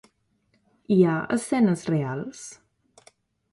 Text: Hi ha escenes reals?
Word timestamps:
Hi 0.95 0.97
ha 1.09 1.19
escenes 1.37 1.85
reals? 1.91 2.43